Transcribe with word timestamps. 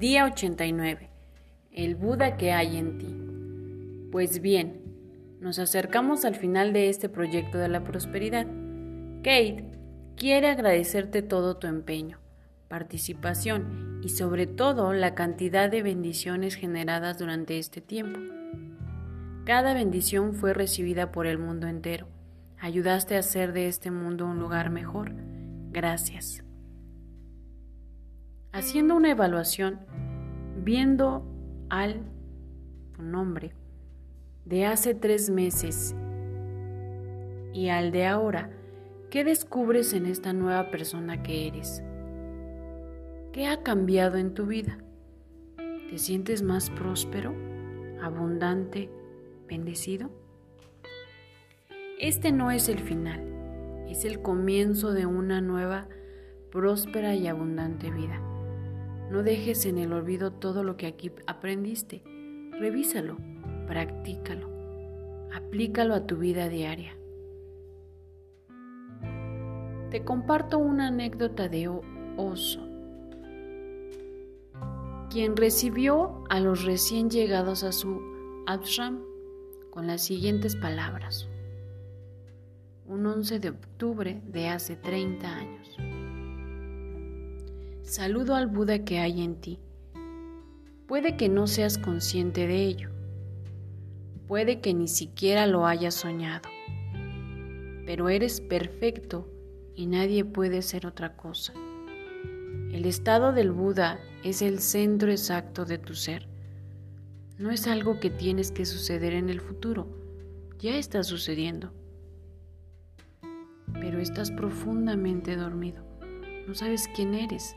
Día 0.00 0.24
89. 0.24 1.10
El 1.72 1.94
Buda 1.94 2.38
que 2.38 2.52
hay 2.52 2.78
en 2.78 2.96
ti. 2.96 4.10
Pues 4.10 4.40
bien, 4.40 4.80
nos 5.40 5.58
acercamos 5.58 6.24
al 6.24 6.36
final 6.36 6.72
de 6.72 6.88
este 6.88 7.10
proyecto 7.10 7.58
de 7.58 7.68
la 7.68 7.84
prosperidad. 7.84 8.46
Kate 9.18 9.66
quiere 10.16 10.48
agradecerte 10.48 11.20
todo 11.20 11.58
tu 11.58 11.66
empeño, 11.66 12.18
participación 12.66 14.00
y 14.02 14.08
sobre 14.08 14.46
todo 14.46 14.94
la 14.94 15.14
cantidad 15.14 15.70
de 15.70 15.82
bendiciones 15.82 16.54
generadas 16.54 17.18
durante 17.18 17.58
este 17.58 17.82
tiempo. 17.82 18.20
Cada 19.44 19.74
bendición 19.74 20.32
fue 20.32 20.54
recibida 20.54 21.12
por 21.12 21.26
el 21.26 21.36
mundo 21.36 21.66
entero. 21.66 22.08
Ayudaste 22.58 23.16
a 23.16 23.18
hacer 23.18 23.52
de 23.52 23.68
este 23.68 23.90
mundo 23.90 24.24
un 24.24 24.38
lugar 24.38 24.70
mejor. 24.70 25.12
Gracias. 25.72 26.42
Haciendo 28.52 28.96
una 28.96 29.12
evaluación, 29.12 29.78
viendo 30.56 31.24
al 31.68 32.02
nombre 32.98 33.52
de 34.44 34.66
hace 34.66 34.92
tres 34.92 35.30
meses 35.30 35.94
y 37.52 37.68
al 37.68 37.92
de 37.92 38.06
ahora, 38.06 38.50
¿qué 39.08 39.22
descubres 39.22 39.92
en 39.92 40.04
esta 40.04 40.32
nueva 40.32 40.68
persona 40.72 41.22
que 41.22 41.46
eres? 41.46 41.80
¿Qué 43.32 43.46
ha 43.46 43.62
cambiado 43.62 44.16
en 44.16 44.34
tu 44.34 44.46
vida? 44.46 44.78
¿Te 45.88 45.98
sientes 45.98 46.42
más 46.42 46.70
próspero, 46.70 47.32
abundante, 48.02 48.90
bendecido? 49.46 50.10
Este 52.00 52.32
no 52.32 52.50
es 52.50 52.68
el 52.68 52.80
final, 52.80 53.22
es 53.88 54.04
el 54.04 54.22
comienzo 54.22 54.92
de 54.92 55.06
una 55.06 55.40
nueva, 55.40 55.86
próspera 56.50 57.14
y 57.14 57.28
abundante 57.28 57.92
vida. 57.92 58.20
No 59.10 59.24
dejes 59.24 59.66
en 59.66 59.78
el 59.78 59.92
olvido 59.92 60.30
todo 60.30 60.62
lo 60.62 60.76
que 60.76 60.86
aquí 60.86 61.10
aprendiste. 61.26 62.02
Revísalo, 62.52 63.16
practícalo, 63.66 64.48
aplícalo 65.34 65.94
a 65.94 66.06
tu 66.06 66.16
vida 66.16 66.48
diaria. 66.48 66.96
Te 69.90 70.04
comparto 70.04 70.58
una 70.58 70.86
anécdota 70.86 71.48
de 71.48 71.66
Oso, 72.16 72.60
quien 75.10 75.36
recibió 75.36 76.22
a 76.28 76.38
los 76.38 76.64
recién 76.64 77.10
llegados 77.10 77.64
a 77.64 77.72
su 77.72 78.00
ashram 78.46 79.02
con 79.70 79.88
las 79.88 80.04
siguientes 80.04 80.54
palabras. 80.54 81.28
Un 82.86 83.06
11 83.06 83.40
de 83.40 83.50
octubre 83.50 84.22
de 84.24 84.48
hace 84.48 84.76
30 84.76 85.28
años. 85.28 85.99
Saludo 87.90 88.36
al 88.36 88.46
Buda 88.46 88.84
que 88.84 89.00
hay 89.00 89.20
en 89.20 89.40
ti. 89.40 89.58
Puede 90.86 91.16
que 91.16 91.28
no 91.28 91.48
seas 91.48 91.76
consciente 91.76 92.46
de 92.46 92.62
ello. 92.62 92.90
Puede 94.28 94.60
que 94.60 94.72
ni 94.74 94.86
siquiera 94.86 95.48
lo 95.48 95.66
hayas 95.66 95.94
soñado. 95.96 96.48
Pero 97.86 98.08
eres 98.08 98.40
perfecto 98.40 99.28
y 99.74 99.88
nadie 99.88 100.24
puede 100.24 100.62
ser 100.62 100.86
otra 100.86 101.16
cosa. 101.16 101.52
El 102.70 102.86
estado 102.86 103.32
del 103.32 103.50
Buda 103.50 103.98
es 104.22 104.40
el 104.40 104.60
centro 104.60 105.10
exacto 105.10 105.64
de 105.64 105.78
tu 105.78 105.96
ser. 105.96 106.28
No 107.38 107.50
es 107.50 107.66
algo 107.66 107.98
que 107.98 108.10
tienes 108.10 108.52
que 108.52 108.66
suceder 108.66 109.14
en 109.14 109.30
el 109.30 109.40
futuro, 109.40 109.88
ya 110.60 110.76
está 110.76 111.02
sucediendo. 111.02 111.72
Pero 113.72 113.98
estás 113.98 114.30
profundamente 114.30 115.34
dormido, 115.34 115.82
no 116.46 116.54
sabes 116.54 116.88
quién 116.94 117.14
eres. 117.14 117.56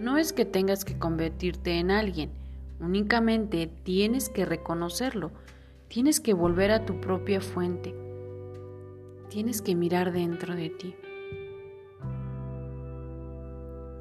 No 0.00 0.16
es 0.16 0.32
que 0.32 0.46
tengas 0.46 0.86
que 0.86 0.98
convertirte 0.98 1.78
en 1.78 1.90
alguien, 1.90 2.30
únicamente 2.80 3.70
tienes 3.82 4.30
que 4.30 4.46
reconocerlo, 4.46 5.30
tienes 5.88 6.20
que 6.20 6.32
volver 6.32 6.70
a 6.70 6.86
tu 6.86 7.02
propia 7.02 7.42
fuente, 7.42 7.94
tienes 9.28 9.60
que 9.60 9.74
mirar 9.74 10.10
dentro 10.10 10.56
de 10.56 10.70
ti. 10.70 10.96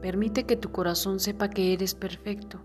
Permite 0.02 0.46
que 0.46 0.56
tu 0.56 0.72
corazón 0.72 1.20
sepa 1.20 1.50
que 1.50 1.74
eres 1.74 1.96
perfecto. 1.96 2.62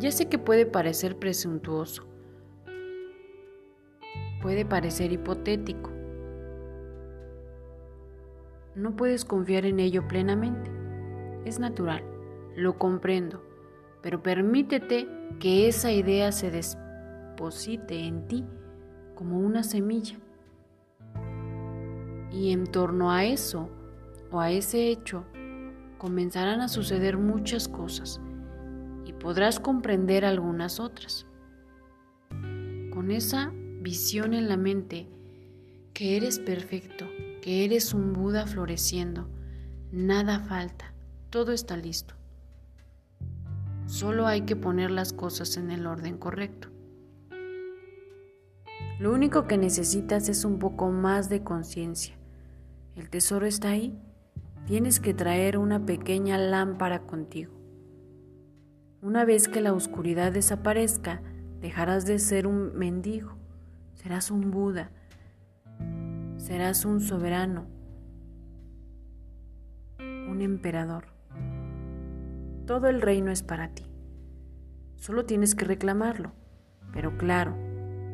Ya 0.00 0.10
sé 0.10 0.28
que 0.28 0.40
puede 0.40 0.66
parecer 0.66 1.20
presuntuoso, 1.20 2.04
puede 4.42 4.64
parecer 4.64 5.12
hipotético. 5.12 5.92
No 8.74 8.96
puedes 8.96 9.24
confiar 9.24 9.66
en 9.66 9.78
ello 9.78 10.08
plenamente. 10.08 10.81
Es 11.44 11.58
natural, 11.58 12.04
lo 12.56 12.78
comprendo, 12.78 13.42
pero 14.02 14.22
permítete 14.22 15.08
que 15.40 15.68
esa 15.68 15.90
idea 15.90 16.32
se 16.32 16.50
deposite 16.50 18.06
en 18.06 18.26
ti 18.28 18.44
como 19.14 19.38
una 19.38 19.62
semilla. 19.62 20.18
Y 22.30 22.52
en 22.52 22.66
torno 22.66 23.10
a 23.10 23.24
eso, 23.24 23.68
o 24.30 24.40
a 24.40 24.50
ese 24.50 24.88
hecho, 24.88 25.24
comenzarán 25.98 26.60
a 26.60 26.68
suceder 26.68 27.18
muchas 27.18 27.68
cosas 27.68 28.20
y 29.04 29.12
podrás 29.12 29.60
comprender 29.60 30.24
algunas 30.24 30.80
otras. 30.80 31.26
Con 32.30 33.10
esa 33.10 33.52
visión 33.80 34.34
en 34.34 34.48
la 34.48 34.56
mente, 34.56 35.08
que 35.92 36.16
eres 36.16 36.38
perfecto, 36.38 37.06
que 37.40 37.64
eres 37.64 37.94
un 37.94 38.12
Buda 38.12 38.46
floreciendo, 38.46 39.28
nada 39.90 40.40
falta, 40.40 40.91
todo 41.32 41.50
está 41.50 41.76
listo. 41.76 42.14
Solo 43.86 44.28
hay 44.28 44.42
que 44.42 44.54
poner 44.54 44.92
las 44.92 45.12
cosas 45.12 45.56
en 45.56 45.72
el 45.72 45.86
orden 45.86 46.16
correcto. 46.16 46.68
Lo 49.00 49.12
único 49.12 49.48
que 49.48 49.58
necesitas 49.58 50.28
es 50.28 50.44
un 50.44 50.60
poco 50.60 50.92
más 50.92 51.28
de 51.28 51.42
conciencia. 51.42 52.14
El 52.94 53.10
tesoro 53.10 53.46
está 53.46 53.70
ahí 53.70 53.98
tienes 54.66 55.00
que 55.00 55.12
traer 55.12 55.58
una 55.58 55.84
pequeña 55.84 56.38
lámpara 56.38 57.02
contigo. 57.02 57.52
Una 59.00 59.24
vez 59.24 59.48
que 59.48 59.60
la 59.60 59.72
oscuridad 59.72 60.32
desaparezca, 60.32 61.20
dejarás 61.60 62.06
de 62.06 62.18
ser 62.18 62.46
un 62.46 62.76
mendigo, 62.76 63.36
serás 63.94 64.30
un 64.30 64.50
Buda, 64.50 64.92
serás 66.36 66.84
un 66.84 67.00
soberano, 67.00 67.66
un 69.98 70.40
emperador. 70.40 71.21
Todo 72.66 72.88
el 72.88 73.00
reino 73.00 73.30
es 73.30 73.42
para 73.42 73.68
ti. 73.74 73.84
Solo 74.96 75.24
tienes 75.24 75.54
que 75.54 75.64
reclamarlo. 75.64 76.32
Pero 76.92 77.16
claro, 77.16 77.56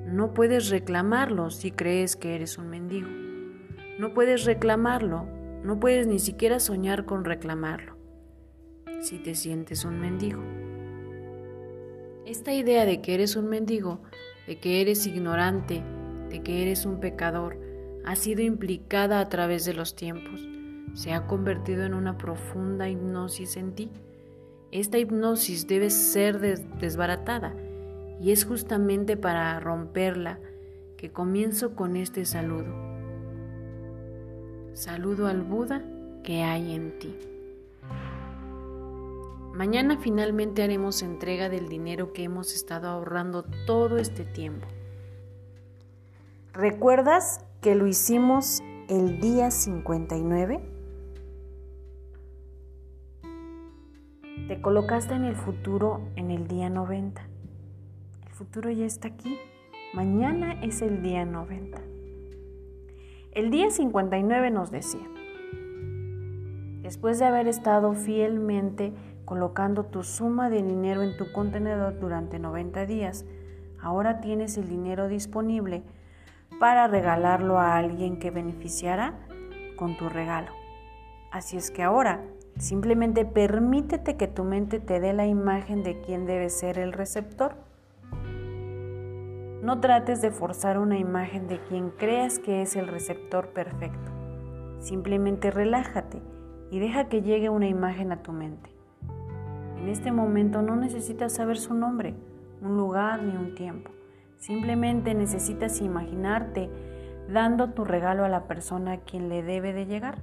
no 0.06 0.34
puedes 0.34 0.70
reclamarlo 0.70 1.50
si 1.50 1.70
crees 1.70 2.16
que 2.16 2.34
eres 2.34 2.58
un 2.58 2.68
mendigo. 2.68 3.08
No 3.98 4.14
puedes 4.14 4.44
reclamarlo 4.44 5.26
no 5.62 5.80
puedes 5.80 6.06
ni 6.06 6.18
siquiera 6.18 6.60
soñar 6.60 7.04
con 7.04 7.24
reclamarlo 7.24 7.96
si 9.00 9.18
te 9.18 9.34
sientes 9.34 9.84
un 9.84 10.00
mendigo. 10.00 10.42
Esta 12.26 12.52
idea 12.52 12.84
de 12.84 13.00
que 13.00 13.14
eres 13.14 13.36
un 13.36 13.48
mendigo, 13.48 14.02
de 14.46 14.58
que 14.58 14.80
eres 14.80 15.06
ignorante, 15.06 15.82
de 16.30 16.42
que 16.42 16.62
eres 16.62 16.84
un 16.84 17.00
pecador, 17.00 17.58
ha 18.04 18.16
sido 18.16 18.42
implicada 18.42 19.20
a 19.20 19.28
través 19.28 19.64
de 19.64 19.74
los 19.74 19.94
tiempos. 19.94 20.46
Se 20.94 21.12
ha 21.12 21.26
convertido 21.26 21.84
en 21.84 21.94
una 21.94 22.18
profunda 22.18 22.88
hipnosis 22.88 23.56
en 23.56 23.74
ti. 23.74 23.90
Esta 24.70 24.98
hipnosis 24.98 25.66
debe 25.66 25.88
ser 25.88 26.40
desbaratada 26.40 27.54
y 28.20 28.32
es 28.32 28.44
justamente 28.44 29.16
para 29.16 29.58
romperla 29.60 30.40
que 30.98 31.10
comienzo 31.10 31.74
con 31.74 31.96
este 31.96 32.26
saludo. 32.26 32.74
Saludo 34.74 35.26
al 35.26 35.42
Buda 35.42 35.82
que 36.22 36.42
hay 36.42 36.74
en 36.74 36.98
ti. 36.98 37.16
Mañana 39.54 39.98
finalmente 39.98 40.62
haremos 40.62 41.02
entrega 41.02 41.48
del 41.48 41.68
dinero 41.68 42.12
que 42.12 42.24
hemos 42.24 42.54
estado 42.54 42.88
ahorrando 42.88 43.44
todo 43.66 43.96
este 43.96 44.24
tiempo. 44.24 44.66
¿Recuerdas 46.52 47.44
que 47.62 47.74
lo 47.74 47.86
hicimos 47.86 48.60
el 48.88 49.20
día 49.20 49.50
59? 49.50 50.77
Te 54.48 54.62
colocaste 54.62 55.12
en 55.12 55.26
el 55.26 55.36
futuro 55.36 56.00
en 56.16 56.30
el 56.30 56.48
día 56.48 56.70
90. 56.70 57.20
El 58.28 58.32
futuro 58.32 58.70
ya 58.70 58.86
está 58.86 59.08
aquí. 59.08 59.38
Mañana 59.92 60.62
es 60.62 60.80
el 60.80 61.02
día 61.02 61.26
90. 61.26 61.78
El 63.32 63.50
día 63.50 63.70
59 63.70 64.50
nos 64.50 64.70
decía, 64.70 65.06
después 66.80 67.18
de 67.18 67.26
haber 67.26 67.46
estado 67.46 67.92
fielmente 67.92 68.94
colocando 69.26 69.84
tu 69.84 70.02
suma 70.02 70.48
de 70.48 70.62
dinero 70.62 71.02
en 71.02 71.18
tu 71.18 71.30
contenedor 71.30 72.00
durante 72.00 72.38
90 72.38 72.86
días, 72.86 73.26
ahora 73.82 74.22
tienes 74.22 74.56
el 74.56 74.66
dinero 74.66 75.08
disponible 75.08 75.82
para 76.58 76.88
regalarlo 76.88 77.58
a 77.58 77.76
alguien 77.76 78.18
que 78.18 78.30
beneficiará 78.30 79.26
con 79.76 79.98
tu 79.98 80.08
regalo. 80.08 80.52
Así 81.30 81.58
es 81.58 81.70
que 81.70 81.82
ahora 81.82 82.24
Simplemente 82.58 83.24
permítete 83.24 84.16
que 84.16 84.26
tu 84.26 84.42
mente 84.42 84.80
te 84.80 84.98
dé 84.98 85.12
la 85.12 85.26
imagen 85.26 85.84
de 85.84 86.00
quién 86.00 86.26
debe 86.26 86.50
ser 86.50 86.76
el 86.78 86.92
receptor. 86.92 87.54
No 89.62 89.78
trates 89.80 90.20
de 90.22 90.32
forzar 90.32 90.76
una 90.76 90.98
imagen 90.98 91.46
de 91.46 91.60
quien 91.60 91.90
creas 91.90 92.40
que 92.40 92.62
es 92.62 92.74
el 92.74 92.88
receptor 92.88 93.50
perfecto. 93.50 94.10
Simplemente 94.80 95.52
relájate 95.52 96.20
y 96.72 96.80
deja 96.80 97.08
que 97.08 97.22
llegue 97.22 97.48
una 97.48 97.68
imagen 97.68 98.10
a 98.10 98.22
tu 98.24 98.32
mente. 98.32 98.70
En 99.80 99.88
este 99.88 100.10
momento 100.10 100.60
no 100.60 100.74
necesitas 100.74 101.34
saber 101.34 101.58
su 101.58 101.74
nombre, 101.74 102.14
un 102.60 102.76
lugar 102.76 103.22
ni 103.22 103.36
un 103.36 103.54
tiempo. 103.54 103.92
Simplemente 104.36 105.14
necesitas 105.14 105.80
imaginarte 105.80 106.68
dando 107.32 107.70
tu 107.70 107.84
regalo 107.84 108.24
a 108.24 108.28
la 108.28 108.48
persona 108.48 108.92
a 108.94 108.98
quien 108.98 109.28
le 109.28 109.44
debe 109.44 109.72
de 109.72 109.86
llegar. 109.86 110.18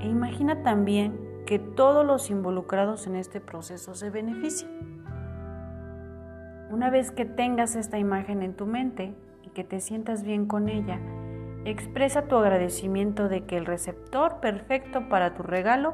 E 0.00 0.08
imagina 0.08 0.64
también 0.64 1.31
que 1.52 1.58
todos 1.58 2.06
los 2.06 2.30
involucrados 2.30 3.06
en 3.06 3.14
este 3.14 3.38
proceso 3.38 3.94
se 3.94 4.08
benefician. 4.08 4.70
Una 6.70 6.88
vez 6.88 7.10
que 7.10 7.26
tengas 7.26 7.76
esta 7.76 7.98
imagen 7.98 8.40
en 8.40 8.54
tu 8.54 8.64
mente 8.64 9.14
y 9.42 9.50
que 9.50 9.62
te 9.62 9.80
sientas 9.80 10.22
bien 10.22 10.46
con 10.46 10.70
ella, 10.70 10.98
expresa 11.66 12.22
tu 12.22 12.36
agradecimiento 12.36 13.28
de 13.28 13.44
que 13.44 13.58
el 13.58 13.66
receptor 13.66 14.40
perfecto 14.40 15.10
para 15.10 15.34
tu 15.34 15.42
regalo 15.42 15.92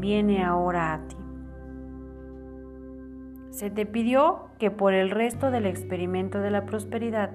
viene 0.00 0.42
ahora 0.42 0.94
a 0.94 1.06
ti. 1.06 1.16
Se 3.50 3.68
te 3.68 3.84
pidió 3.84 4.48
que 4.58 4.70
por 4.70 4.94
el 4.94 5.10
resto 5.10 5.50
del 5.50 5.66
experimento 5.66 6.40
de 6.40 6.50
la 6.50 6.64
prosperidad, 6.64 7.32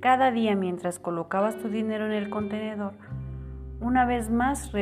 cada 0.00 0.32
día 0.32 0.56
mientras 0.56 0.98
colocabas 0.98 1.56
tu 1.56 1.68
dinero 1.68 2.04
en 2.04 2.14
el 2.14 2.30
contenedor, 2.30 2.94
una 3.80 4.06
vez 4.06 4.28
más 4.28 4.72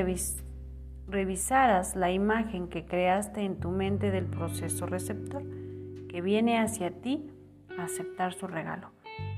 revisaras 1.10 1.96
la 1.96 2.10
imagen 2.10 2.68
que 2.68 2.86
creaste 2.86 3.42
en 3.42 3.58
tu 3.58 3.70
mente 3.70 4.10
del 4.10 4.26
proceso 4.26 4.86
receptor 4.86 5.42
que 6.08 6.20
viene 6.20 6.58
hacia 6.58 6.90
ti 6.90 7.30
a 7.78 7.84
aceptar 7.84 8.32
su 8.32 8.46
regalo 8.46 8.90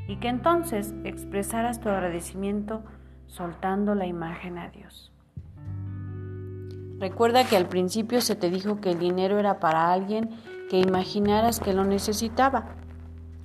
y 0.07 0.17
que 0.17 0.29
entonces 0.29 0.95
expresaras 1.05 1.81
tu 1.81 1.89
agradecimiento 1.89 2.83
soltando 3.27 3.95
la 3.95 4.07
imagen 4.07 4.59
a 4.59 4.69
Dios. 4.69 5.13
Recuerda 6.99 7.45
que 7.45 7.57
al 7.57 7.67
principio 7.67 8.21
se 8.21 8.37
te 8.37 8.49
dijo 8.49 8.81
que 8.81 8.93
el 8.93 8.99
dinero 8.99 9.39
era 9.39 9.59
para 9.59 9.93
alguien 9.93 10.31
que 10.71 10.79
imaginaras 10.79 11.59
que 11.59 11.73
lo 11.73 11.85
necesitaba. 11.85 12.77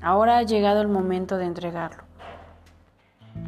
Ahora 0.01 0.37
ha 0.37 0.43
llegado 0.43 0.81
el 0.81 0.87
momento 0.87 1.37
de 1.37 1.45
entregarlo. 1.45 2.03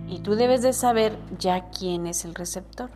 Y 0.07 0.19
tú 0.21 0.35
debes 0.35 0.63
de 0.63 0.73
saber 0.73 1.17
ya 1.37 1.69
quién 1.69 2.07
es 2.07 2.25
el 2.25 2.33
receptor. 2.33 2.89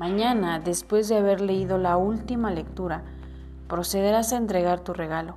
Mañana, 0.00 0.60
después 0.60 1.10
de 1.10 1.18
haber 1.18 1.42
leído 1.42 1.76
la 1.76 1.98
última 1.98 2.50
lectura, 2.50 3.02
procederás 3.68 4.32
a 4.32 4.38
entregar 4.38 4.80
tu 4.80 4.94
regalo. 4.94 5.36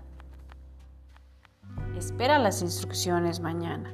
Espera 1.98 2.40
las 2.40 2.62
instrucciones 2.62 3.42
mañana. 3.42 3.94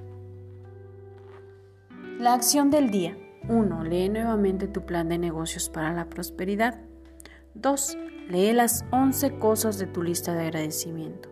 La 2.19 2.35
acción 2.35 2.69
del 2.69 2.91
día. 2.91 3.17
1. 3.47 3.83
Lee 3.85 4.09
nuevamente 4.09 4.67
tu 4.67 4.85
plan 4.85 5.09
de 5.09 5.17
negocios 5.17 5.69
para 5.69 5.91
la 5.91 6.05
prosperidad. 6.05 6.79
2. 7.55 7.97
Lee 8.27 8.53
las 8.53 8.85
11 8.91 9.39
cosas 9.39 9.79
de 9.79 9.87
tu 9.87 10.03
lista 10.03 10.35
de 10.35 10.43
agradecimiento. 10.43 11.29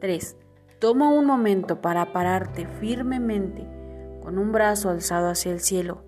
3. 0.00 0.36
Toma 0.80 1.10
un 1.10 1.26
momento 1.26 1.80
para 1.80 2.12
pararte 2.12 2.66
firmemente 2.66 3.68
con 4.20 4.36
un 4.36 4.50
brazo 4.50 4.90
alzado 4.90 5.28
hacia 5.28 5.52
el 5.52 5.60
cielo, 5.60 6.02
el 6.02 6.07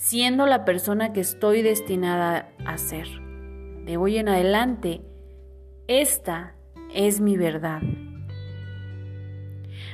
siendo 0.00 0.46
la 0.46 0.64
persona 0.64 1.12
que 1.12 1.20
estoy 1.20 1.60
destinada 1.60 2.48
a 2.64 2.78
ser. 2.78 3.06
De 3.84 3.98
hoy 3.98 4.16
en 4.16 4.30
adelante, 4.30 5.02
esta 5.88 6.54
es 6.94 7.20
mi 7.20 7.36
verdad. 7.36 7.82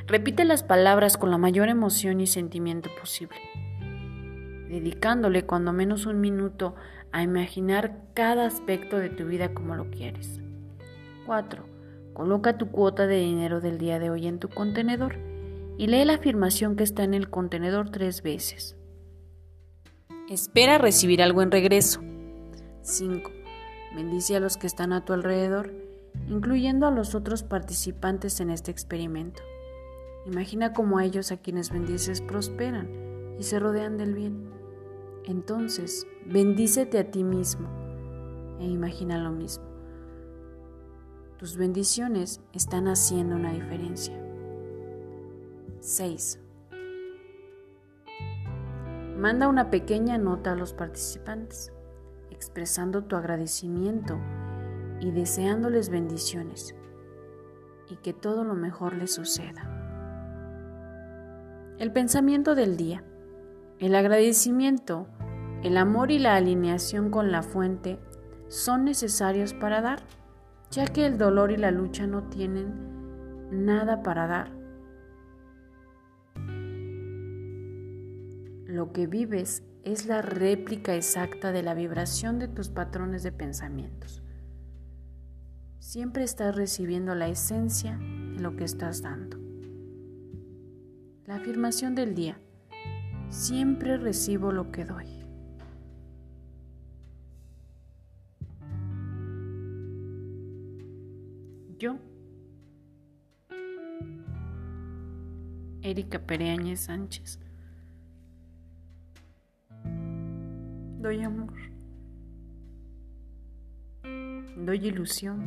Repite 0.06 0.44
las 0.44 0.62
palabras 0.62 1.16
con 1.16 1.32
la 1.32 1.38
mayor 1.38 1.68
emoción 1.68 2.20
y 2.20 2.28
sentimiento 2.28 2.88
posible, 3.00 3.36
dedicándole 4.68 5.44
cuando 5.44 5.72
menos 5.72 6.06
un 6.06 6.20
minuto 6.20 6.76
a 7.10 7.24
imaginar 7.24 8.04
cada 8.14 8.46
aspecto 8.46 8.98
de 8.98 9.10
tu 9.10 9.26
vida 9.26 9.54
como 9.54 9.74
lo 9.74 9.90
quieres. 9.90 10.40
4. 11.26 11.64
Coloca 12.12 12.56
tu 12.58 12.70
cuota 12.70 13.08
de 13.08 13.18
dinero 13.18 13.60
del 13.60 13.76
día 13.76 13.98
de 13.98 14.10
hoy 14.10 14.28
en 14.28 14.38
tu 14.38 14.48
contenedor 14.50 15.16
y 15.78 15.88
lee 15.88 16.04
la 16.04 16.14
afirmación 16.14 16.76
que 16.76 16.84
está 16.84 17.02
en 17.02 17.14
el 17.14 17.28
contenedor 17.28 17.90
tres 17.90 18.22
veces. 18.22 18.76
Espera 20.28 20.78
recibir 20.78 21.22
algo 21.22 21.40
en 21.42 21.52
regreso. 21.52 22.00
5. 22.82 23.30
Bendice 23.94 24.34
a 24.34 24.40
los 24.40 24.56
que 24.56 24.66
están 24.66 24.92
a 24.92 25.04
tu 25.04 25.12
alrededor, 25.12 25.72
incluyendo 26.28 26.88
a 26.88 26.90
los 26.90 27.14
otros 27.14 27.44
participantes 27.44 28.40
en 28.40 28.50
este 28.50 28.72
experimento. 28.72 29.42
Imagina 30.26 30.72
cómo 30.72 30.98
ellos 30.98 31.30
a 31.30 31.36
quienes 31.36 31.70
bendices 31.70 32.22
prosperan 32.22 33.36
y 33.38 33.44
se 33.44 33.60
rodean 33.60 33.98
del 33.98 34.14
bien. 34.14 34.50
Entonces, 35.26 36.08
bendícete 36.24 36.98
a 36.98 37.08
ti 37.08 37.22
mismo 37.22 37.68
e 38.58 38.64
imagina 38.64 39.18
lo 39.18 39.30
mismo. 39.30 39.64
Tus 41.38 41.56
bendiciones 41.56 42.40
están 42.52 42.88
haciendo 42.88 43.36
una 43.36 43.52
diferencia. 43.52 44.20
6. 45.78 46.40
Manda 49.16 49.48
una 49.48 49.70
pequeña 49.70 50.18
nota 50.18 50.52
a 50.52 50.56
los 50.56 50.72
participantes, 50.72 51.72
expresando 52.30 53.04
tu 53.04 53.16
agradecimiento 53.16 54.18
y 55.00 55.10
deseándoles 55.10 55.88
bendiciones 55.88 56.74
y 57.88 57.96
que 57.96 58.12
todo 58.12 58.44
lo 58.44 58.54
mejor 58.54 58.94
les 58.94 59.14
suceda. 59.14 59.72
El 61.78 61.92
pensamiento 61.92 62.54
del 62.54 62.76
día. 62.76 63.04
El 63.78 63.94
agradecimiento 63.94 65.06
el 65.62 65.78
amor 65.78 66.10
y 66.10 66.18
la 66.18 66.36
alineación 66.36 67.10
con 67.10 67.32
la 67.32 67.42
fuente 67.42 67.98
son 68.48 68.84
necesarios 68.84 69.54
para 69.54 69.80
dar, 69.80 69.98
ya 70.70 70.86
que 70.86 71.06
el 71.06 71.18
dolor 71.18 71.50
y 71.50 71.56
la 71.56 71.70
lucha 71.70 72.06
no 72.06 72.24
tienen 72.24 72.72
nada 73.50 74.02
para 74.02 74.26
dar. 74.26 74.52
Lo 78.66 78.92
que 78.92 79.06
vives 79.06 79.62
es 79.84 80.06
la 80.06 80.22
réplica 80.22 80.96
exacta 80.96 81.52
de 81.52 81.62
la 81.62 81.74
vibración 81.74 82.40
de 82.40 82.48
tus 82.48 82.68
patrones 82.68 83.22
de 83.22 83.30
pensamientos. 83.30 84.24
Siempre 85.78 86.24
estás 86.24 86.56
recibiendo 86.56 87.14
la 87.14 87.28
esencia 87.28 87.96
de 87.96 88.40
lo 88.40 88.56
que 88.56 88.64
estás 88.64 89.02
dando. 89.02 89.38
La 91.26 91.36
afirmación 91.36 91.94
del 91.94 92.16
día. 92.16 92.40
Siempre 93.28 93.98
recibo 93.98 94.50
lo 94.50 94.72
que 94.72 94.84
doy. 94.84 95.06
Yo, 101.78 101.98
Erika 105.82 106.18
Pereañez 106.26 106.80
Sánchez, 106.80 107.38
doy 111.06 111.22
amor, 111.22 111.52
doy 114.56 114.88
ilusión, 114.88 115.40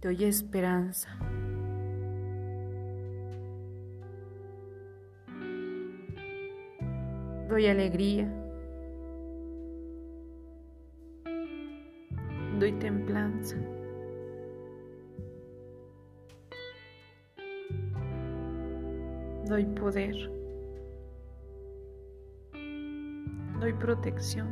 doy 0.00 0.24
esperanza. 0.24 1.08
Doy 7.48 7.66
alegría. 7.66 8.32
doy 12.60 12.72
templanza. 12.72 13.56
Doy 19.48 19.64
poder. 19.74 20.35
Doy 23.66 23.72
protección. 23.72 24.46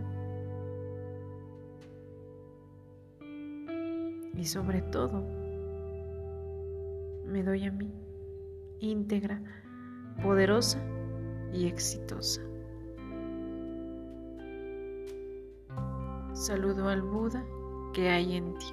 y 4.37 4.45
sobre 4.45 4.83
todo 4.83 5.23
me 7.25 7.45
doy 7.45 7.65
a 7.65 7.71
mí, 7.71 7.95
íntegra, 8.81 9.41
poderosa 10.21 10.81
y 11.53 11.69
exitosa. 11.69 12.43
Saludo 16.33 16.89
al 16.89 17.03
Buda 17.03 17.47
que 17.93 18.09
hay 18.09 18.35
en 18.35 18.59
ti. 18.59 18.67